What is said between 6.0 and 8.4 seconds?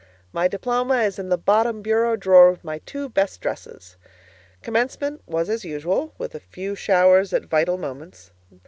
with a few showers at vital moments.